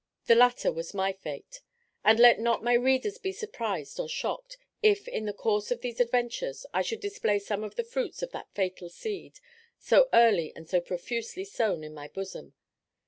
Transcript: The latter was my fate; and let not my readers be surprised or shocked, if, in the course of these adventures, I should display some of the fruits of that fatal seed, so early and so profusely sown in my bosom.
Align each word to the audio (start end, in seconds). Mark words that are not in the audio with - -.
The 0.25 0.33
latter 0.33 0.71
was 0.71 0.95
my 0.95 1.13
fate; 1.13 1.61
and 2.03 2.19
let 2.19 2.39
not 2.39 2.63
my 2.63 2.73
readers 2.73 3.19
be 3.19 3.31
surprised 3.31 3.99
or 3.99 4.09
shocked, 4.09 4.57
if, 4.81 5.07
in 5.07 5.25
the 5.25 5.31
course 5.31 5.69
of 5.69 5.81
these 5.81 5.99
adventures, 5.99 6.65
I 6.73 6.81
should 6.81 7.01
display 7.01 7.37
some 7.37 7.63
of 7.63 7.75
the 7.75 7.83
fruits 7.83 8.23
of 8.23 8.31
that 8.31 8.49
fatal 8.55 8.89
seed, 8.89 9.39
so 9.77 10.09
early 10.11 10.53
and 10.55 10.67
so 10.67 10.81
profusely 10.81 11.43
sown 11.45 11.83
in 11.83 11.93
my 11.93 12.07
bosom. 12.07 12.55